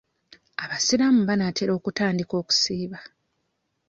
[0.63, 2.99] Abasiraamu banaatera okutandika okusiiba.